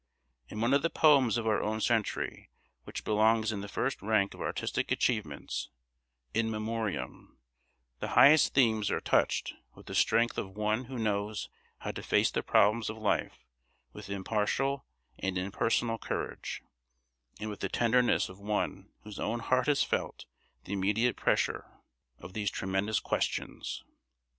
In 0.49 0.61
one 0.61 0.73
of 0.73 0.81
the 0.81 0.89
poems 0.89 1.37
of 1.37 1.45
our 1.45 1.61
own 1.61 1.79
century 1.79 2.49
which 2.85 3.03
belongs 3.03 3.51
in 3.51 3.61
the 3.61 3.67
first 3.67 4.01
rank 4.01 4.33
of 4.33 4.41
artistic 4.41 4.91
achievements, 4.91 5.69
"In 6.33 6.49
Memoriam," 6.49 7.37
the 7.99 8.07
highest 8.17 8.55
themes 8.55 8.89
are 8.89 8.99
touched 8.99 9.53
with 9.75 9.85
the 9.85 9.93
strength 9.93 10.39
of 10.39 10.57
one 10.57 10.85
who 10.85 10.97
knows 10.97 11.51
how 11.81 11.91
to 11.91 12.01
face 12.01 12.31
the 12.31 12.41
problems 12.41 12.89
of 12.89 12.97
life 12.97 13.45
with 13.93 14.09
impartial 14.09 14.87
and 15.19 15.37
impersonal 15.37 15.99
courage, 15.99 16.63
and 17.39 17.51
with 17.51 17.59
the 17.59 17.69
tenderness 17.69 18.27
of 18.27 18.39
one 18.39 18.89
whose 19.03 19.19
own 19.19 19.39
heart 19.39 19.67
has 19.67 19.83
felt 19.83 20.25
the 20.63 20.73
immediate 20.73 21.15
pressure 21.15 21.69
of 22.17 22.33
these 22.33 22.49
tremendous 22.49 22.99
questions. 22.99 23.83